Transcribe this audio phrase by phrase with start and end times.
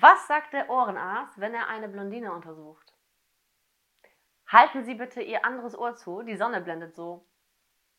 [0.00, 2.94] Was sagt der Ohrenarzt, wenn er eine Blondine untersucht?
[4.46, 7.26] Halten Sie bitte Ihr anderes Ohr zu, die Sonne blendet so.